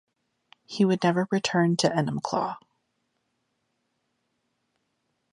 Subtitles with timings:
[0.65, 2.57] He would never return to Enumclaw.